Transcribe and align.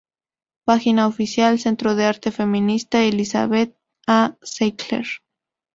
Página 0.65 1.05
Oficial 1.05 1.59
Centro 1.59 1.93
de 1.93 2.05
Arte 2.05 2.31
Feminista 2.31 3.03
Elisabeth 3.03 3.77
A. 4.07 4.35
Sackler 4.41 5.05